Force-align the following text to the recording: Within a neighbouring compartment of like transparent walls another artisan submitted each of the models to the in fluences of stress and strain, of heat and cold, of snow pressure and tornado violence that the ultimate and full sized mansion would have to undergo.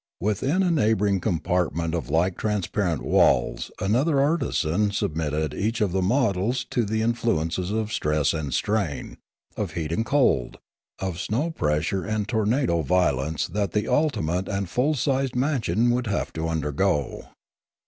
Within 0.19 0.63
a 0.63 0.71
neighbouring 0.71 1.19
compartment 1.19 1.93
of 1.93 2.09
like 2.09 2.35
transparent 2.35 3.03
walls 3.03 3.69
another 3.79 4.19
artisan 4.19 4.89
submitted 4.89 5.53
each 5.53 5.79
of 5.79 5.91
the 5.91 6.01
models 6.01 6.65
to 6.71 6.85
the 6.85 7.03
in 7.03 7.13
fluences 7.13 7.71
of 7.71 7.93
stress 7.93 8.33
and 8.33 8.51
strain, 8.51 9.17
of 9.55 9.73
heat 9.73 9.91
and 9.91 10.03
cold, 10.03 10.57
of 10.97 11.19
snow 11.19 11.51
pressure 11.51 12.03
and 12.03 12.27
tornado 12.27 12.81
violence 12.81 13.45
that 13.45 13.73
the 13.73 13.87
ultimate 13.87 14.47
and 14.47 14.69
full 14.69 14.95
sized 14.95 15.35
mansion 15.35 15.91
would 15.91 16.07
have 16.07 16.33
to 16.33 16.47
undergo. 16.49 17.25